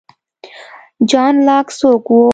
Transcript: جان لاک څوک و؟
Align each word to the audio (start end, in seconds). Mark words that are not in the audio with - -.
جان 1.09 1.33
لاک 1.47 1.67
څوک 1.79 2.05
و؟ 2.13 2.21